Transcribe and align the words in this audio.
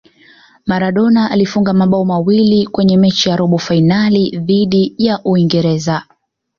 maradona 0.65 1.31
alifunga 1.31 1.73
mabao 1.73 2.05
mawili 2.05 2.67
Kwenye 2.67 2.97
mechi 2.97 3.29
ya 3.29 3.35
robo 3.35 3.57
fainali 3.57 4.29
dhidi 4.45 4.95
ya 4.97 5.19
uingereza 5.23 6.03